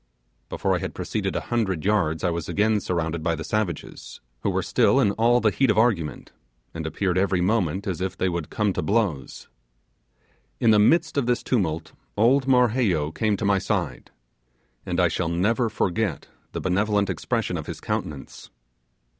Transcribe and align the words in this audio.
Before 0.49 0.73
I 0.73 0.79
had 0.79 0.95
proceeded 0.95 1.35
a 1.35 1.39
hundred 1.53 1.85
yards 1.85 2.23
I 2.23 2.31
was 2.31 2.49
again 2.49 2.79
surrounded 2.79 3.21
by 3.21 3.35
the 3.35 3.43
savages, 3.43 4.19
who 4.39 4.49
were 4.49 4.63
still 4.63 4.99
in 4.99 5.11
all 5.11 5.39
the 5.39 5.51
heat 5.51 5.69
of 5.69 5.77
argument, 5.77 6.31
and 6.73 6.87
appeared 6.87 7.19
every 7.19 7.39
moment 7.39 7.85
as 7.85 8.01
if 8.01 8.17
they 8.17 8.27
would 8.27 8.49
come 8.49 8.73
to 8.73 8.81
blows. 8.81 9.47
In 10.59 10.71
the 10.71 10.79
midst 10.79 11.17
of 11.17 11.27
this 11.27 11.43
tumult 11.43 11.93
old 12.17 12.47
Marheyo 12.47 13.11
came 13.13 13.37
to 13.37 13.45
my 13.45 13.59
side, 13.59 14.09
and 14.87 14.99
I 14.99 15.07
shall 15.07 15.29
never 15.29 15.69
forget 15.69 16.25
the 16.51 16.61
benevolent 16.61 17.07
expression 17.07 17.55
of 17.55 17.67
his 17.67 17.79
countenance. 17.79 18.49